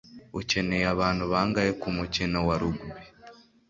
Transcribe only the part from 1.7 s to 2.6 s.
kumukino wa